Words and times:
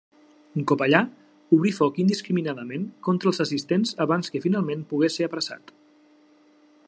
Un 0.59 0.63
cop 0.69 0.79
allà, 0.85 1.01
obrí 1.57 1.73
foc 1.79 1.99
indiscriminadament 2.05 2.89
contra 3.09 3.31
els 3.33 3.43
assistents 3.47 3.93
abans 4.07 4.35
que 4.37 4.43
finalment 4.49 4.85
pogués 4.95 5.19
ser 5.21 5.27
apressat. 5.31 5.75